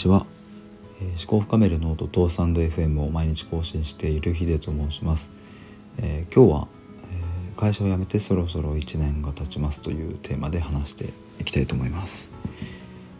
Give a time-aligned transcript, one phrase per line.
[0.00, 0.24] ちは、
[1.02, 5.30] えー、思考深めるノートとスタンド FM を毎日更新しているヒデと申します、
[5.98, 6.68] えー、今日は、
[7.52, 12.30] えー、会社を辞めてそろそろ1年が経ちますというテーマで話していきたいと思います。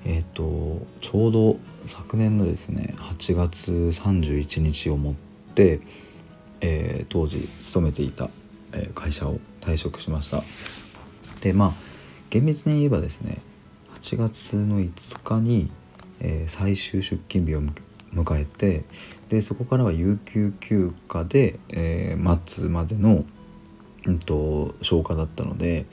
[0.07, 5.14] えっ、とちょうど昨年のですね8月31日をもっ
[5.54, 5.81] て、
[6.62, 8.31] え当時勤めていた、
[8.94, 10.43] 会社を退職しました。
[11.43, 11.72] でまあ
[12.31, 13.39] 厳密に言えばですね
[14.00, 15.71] 8月の5日に、
[16.20, 17.62] えー、最終出勤日を
[18.12, 18.84] 迎えて
[19.29, 23.24] でそこからは有給休暇で、えー、待つまでの、
[24.06, 25.86] うんと、消化だったので、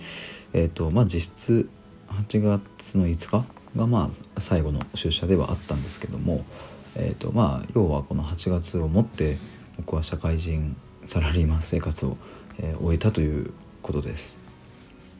[0.53, 1.69] えーとまあ、実質
[2.09, 3.45] 8月の5日
[3.75, 6.43] がまあ最後の出社ではあったんですけども、
[6.95, 9.37] えーとまあ、要はこの8月をもって
[9.77, 10.75] 僕は社会人
[11.05, 12.17] サラリーマン生活を、
[12.59, 14.39] えー、終えたということです。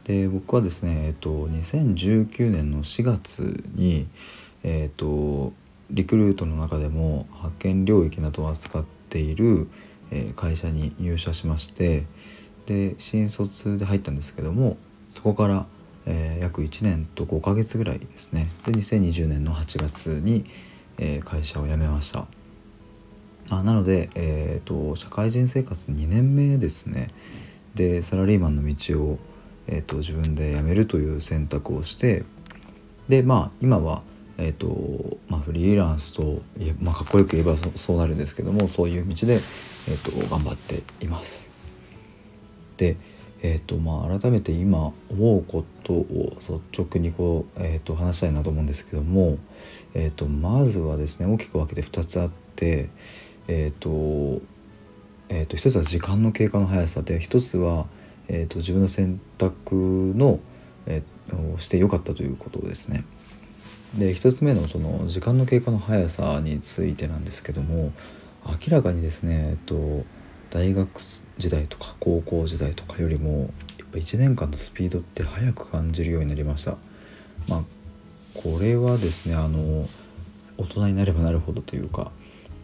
[0.05, 4.07] で僕はですね、えっと、2019年の4月に、
[4.63, 5.53] えっと、
[5.89, 9.67] リクルートの中でも派遣領域などを扱っている、
[10.09, 12.05] え会社に入社しまして
[12.65, 14.77] で新卒で入ったんですけども
[15.13, 15.65] そこから、
[16.05, 18.49] えー、約1年と5ヶ月ぐらいですね。
[18.65, 20.45] で2020年の8月に、
[20.97, 22.25] えー、会社を辞めました。
[23.49, 27.07] あなので、えーと社会人生活2年目ですね。
[27.75, 29.19] でサラリーマンの道を
[29.67, 32.23] えーと、自分で辞めるという選択をして
[33.09, 34.01] でまあ今は、
[34.37, 36.41] えーとまあ、フリーランスと、
[36.79, 41.49] まあ、かっこよく言えばそうなるんですけどもそういう道で、えーと、頑張っています。
[42.77, 42.97] で、
[43.41, 49.37] えーとまあ、改めて今思うことを率直にこう、えー、と話したいなと思うんですけども、
[49.93, 52.89] えー、とまずはですね大きく分けて2つあって
[53.47, 54.41] えっ、ー、と,、
[55.29, 57.87] えー、と1つは時間の経過の速さで1つは
[58.29, 60.39] えーと、自分の選択の、
[60.85, 63.03] えー、をしてよかったということですね。
[63.95, 67.93] で1つ目のその時間の経過の速さについてなんですけども
[68.45, 70.05] 明らかにですね、えっと、
[70.49, 70.89] 大学
[71.37, 76.77] 時代とか高校時代とかよりもやっぱ1年間のスピードって速く感じるようになりました。
[77.47, 77.63] まあ、
[78.33, 79.87] これはですねあの
[80.57, 82.11] 大人になればなるほどというか、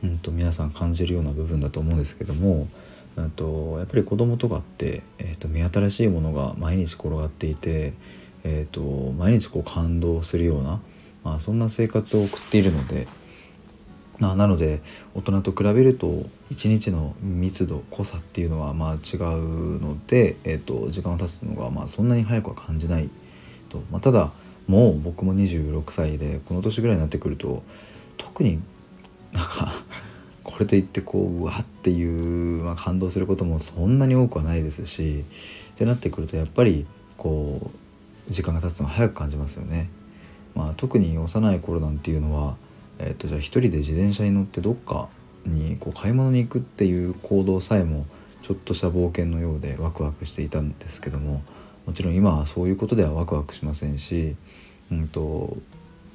[0.04, 2.68] うんと皆さん感じるような部分だと思うんですけども
[3.36, 7.94] とやっぱり子供とかって、えーと、目新しいものが毎日転がっていて、
[8.44, 8.82] えーと、
[9.14, 10.82] 毎日こう感動するような、
[11.24, 13.08] まあ、そんな生活を送っているので、
[14.20, 14.82] まあ、なので
[15.16, 23.10] 大人と比べると一日の密度濃さっていうのはまあ違うので、えーと、時間が経つのがまあそんなに早くは感じない
[23.70, 24.32] と、まあ、ただ
[24.68, 27.64] もう僕も26歳でこの年ぐらいになってくると
[28.18, 28.62] 特に
[29.32, 29.74] なんか
[30.44, 35.24] これといってこううわっていう、まあ、感動することもそんなに多くはないですし
[35.74, 36.86] ってなってくるとやっぱり
[37.18, 37.72] こ
[38.30, 39.90] う時間が経つのが早く感じますよね。
[40.56, 42.56] まあ、特に幼い頃なんていうのは、
[43.00, 45.08] えー、とじゃあ一人で自転車に乗ってどっか
[45.46, 48.06] にこう買い物に行くっていう行動さえも
[48.42, 51.42] ちょっとした冒険のようでワクワクしていたんですけども
[51.86, 54.36] もちろん今はそういうことではワクワクしませんし、
[54.92, 55.58] うんと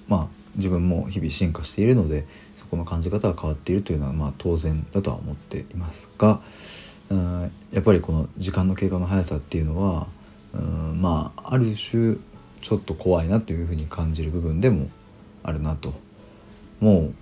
[0.08, 2.26] まあ、自分も日々進化しているので
[2.58, 6.40] そこの感じ方が変わっているというのはまあ当然だとは思っていますが
[7.10, 10.06] うんやっぱりこの時間の経過の速さっていうのは
[10.54, 12.16] うんまあある種
[12.68, 14.90] ちょっと怖いなというふうに感じる部分でも
[15.42, 15.94] あるなと。
[16.80, 17.14] もう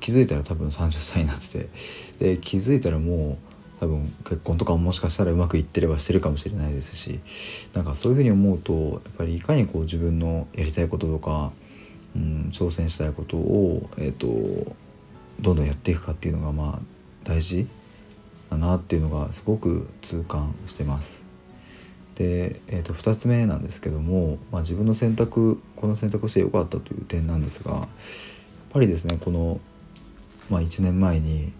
[0.00, 1.68] 気づいたら多分30歳になって
[2.18, 2.36] て。
[2.36, 3.36] で気づいたらも
[3.78, 7.20] う多分結婚とかももしかしたらうまくいってればしてるかもしれないですし。
[7.74, 11.52] なんかそういうふうに思うとやっぱりいかにこう自分のやりたいこととか、
[12.16, 14.74] うん、挑戦したいことを、えーと
[15.40, 16.80] どんどんやっていくかっていうのがまあ
[17.24, 17.66] 大事
[18.48, 21.23] だなっていうのがすごく痛感してます。
[22.16, 27.86] で、えー、と2つ目なんですけども、まあ、自分の選択この選択をしてよかったという点なんですがやっ
[28.72, 29.60] ぱりですねこの、
[30.50, 31.52] まあ、1年前に、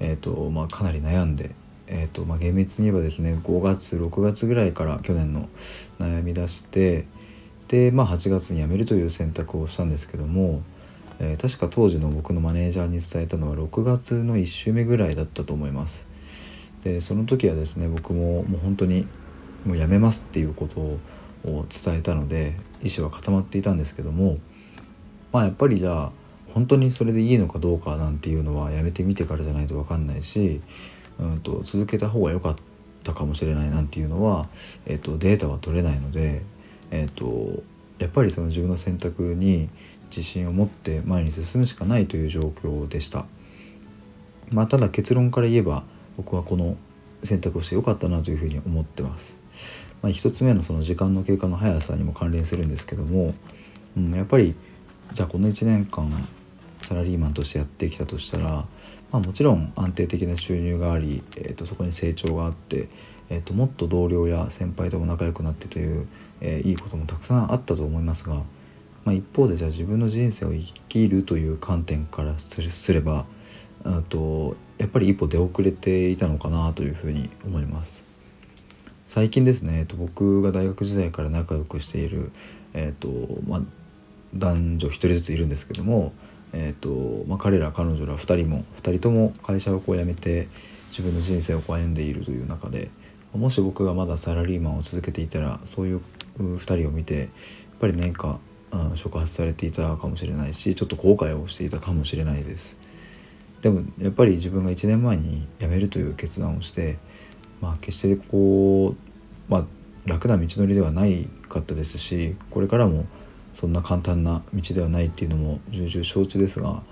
[0.00, 1.50] えーとまあ、かなり悩んで、
[1.86, 5.48] えーとまあ、厳密に言えばですね5月6月ぐらいから去年の
[5.98, 7.06] 悩み出して
[7.68, 10.62] で、まあ、8月に辞めるという選択をしたんですけども
[11.22, 16.08] えー、確か当時の僕のマネージャーに伝えたのは6月の1週目ぐらいだったと思います。
[16.82, 19.06] でその時はですね僕ももう本当に
[19.64, 20.98] もうやめますっていうことを
[21.44, 24.36] 伝えたので意思は固まっていたんですけども
[25.32, 26.12] まあやっぱりじゃあ
[26.54, 30.60] 本当にそれでいいのかどうかなんていうのはやめてみてからじゃないと分かんないし、
[31.18, 32.56] うんと、続けた方が良かっ
[33.04, 34.48] たかもしれないなんていうのは、
[34.86, 36.42] えーと、データは取れないので、
[36.90, 37.62] えーと
[38.00, 39.68] やっぱりその自分の選択に
[40.08, 43.26] 自信を持って前に進むしかないという状況でした。
[44.50, 45.84] まあ、ただ結論から言えば
[46.16, 46.76] 僕はこの
[47.22, 49.39] 選択をしてよかったなというふうに思ってます。
[50.02, 53.34] まあ、1つ目のその時間の経過の速さにも関連するんですけども、
[53.96, 54.54] うん、やっぱり
[55.12, 56.10] じゃあこの1年間
[56.82, 58.66] サラリーマンとしてやってきたとしたら、ま
[59.12, 62.88] あ、もちろん安定的な収入があり、えー、とそこに成長があって、
[63.28, 66.06] えー、ともっと同僚や先輩とも仲良くなってという、
[66.40, 68.36] えー、いいこともたくさんあったと思いますが、
[69.04, 73.26] まあ、一方でじゃあ自分の人生を生きるという観点からすれば
[74.08, 78.09] とやっぱり一歩出遅れていたのかなというふうに思います。
[79.10, 82.30] 最近ですね、えっと、僕が大学時代から仲良くしている、
[82.74, 83.08] えっと
[83.44, 83.60] まあ、
[84.36, 86.12] 男女1人ずついるんですけども、
[86.52, 90.46] えっとまあ、彼ら彼女ら2人も2人とも会社をこう辞めて
[90.90, 92.88] 自分の人生をこう歩んでいるという中で
[93.34, 96.00] もし僕がまだサラリーマンを続けていたらそういう
[96.38, 97.28] 2人を見てやっ
[97.80, 98.38] ぱり何か、
[98.70, 102.78] うん、触発されていたかもしれないしちょっと後悔をしていたかもしれないです。
[103.60, 106.96] でもやっぱり自分が1年前に辞めるという決断をして
[107.60, 108.94] まあ決してこ
[109.48, 109.64] う、まあ、
[110.06, 113.06] 楽な道のりではないかったですしこれからも
[113.52, 116.82] そんな簡単な道ではないっていうのも重々承知ですが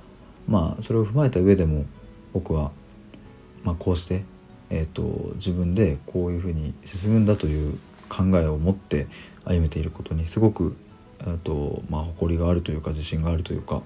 [0.47, 1.85] まあそれを踏まえた上でも
[2.33, 2.71] 僕は、
[3.65, 4.25] まあ、こうして、
[4.71, 7.79] えーと、自分でこういうふうに進むんだという
[8.09, 9.07] 考えを持って
[9.45, 10.77] 歩めていることにすごく
[11.45, 13.83] と、まあ、誇りがあるというか自信があるというか、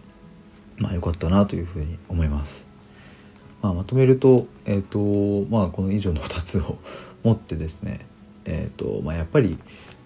[0.79, 2.72] まあ、良かったなというふうに思います。
[3.63, 6.79] まあ、まとめると,、えーとまあ、この以上の2つを
[7.23, 8.05] 持ってですね、
[8.45, 9.57] えーとまあ、やっぱり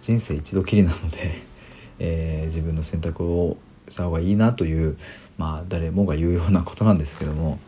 [0.00, 1.42] 人生一度きりなので、
[1.98, 3.56] えー、自分の選択を
[3.88, 4.96] した方がいいなという、
[5.38, 7.58] まあ、誰もが言うようなことなんですけども、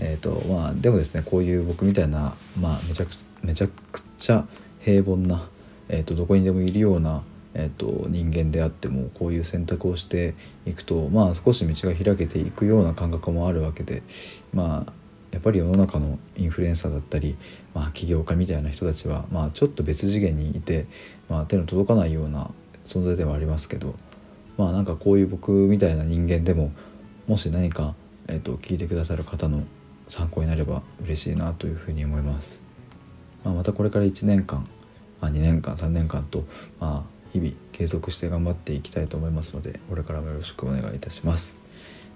[0.00, 3.10] えーとまあ、でもですねこういう僕みたいな、まあ、めちゃく
[3.42, 4.46] めちゃくちゃ
[4.80, 5.48] 平凡な、
[5.88, 7.22] えーと、どこにでもいるような、
[7.54, 10.34] えーと人間であってもこういう選択をして
[10.66, 14.02] いくと、まあ、少し道が開けていくような感覚もあるわけで、
[14.52, 14.92] まあ、
[15.32, 17.36] やっぱり世の中のインフルエンサーだったり、
[17.74, 20.86] まあ、起業家みたいな人たちは、まあ、ちょっと別次元にいて、
[21.28, 22.50] まあ、手の届かないような
[22.84, 23.94] 存在ではありますけど
[24.60, 26.72] まあなんかこういう僕みたいな人間でも
[27.26, 27.94] もし何か、
[28.28, 29.62] えーと、聞いてくださる方の
[30.08, 32.62] 参考になれば嬉しいなというふうに思います。
[33.44, 34.66] まあ、またこれから1年間、
[35.20, 36.44] まあ、2年間3年間と、
[36.80, 41.56] まあ、日々継続して頑張っていきたいと思いますのでこれからもよろしくお願いいたします。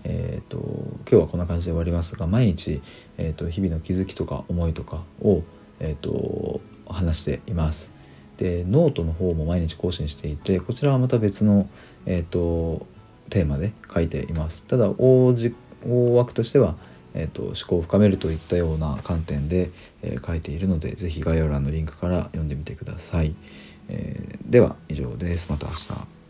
[0.04, 2.80] えーと、今日はこんな感じで終わりますが毎日、
[3.18, 5.42] えーと、日々の気づきとか思いとかを、
[5.80, 7.92] えーと、話しています。
[8.36, 11.68] でノートの方も毎日更新していてこちらはまた別の、
[12.04, 12.84] えー、と
[13.30, 14.66] テーマで書いています。
[14.66, 15.34] ただ大
[15.86, 16.76] 大枠としては、
[17.14, 19.70] えー、と思考を深めるといったような観点で、
[20.02, 23.34] えー、書いているので是非概要欄のリンクから読んでみてください。
[23.88, 25.50] えー、では以上です。
[25.50, 26.23] また明日。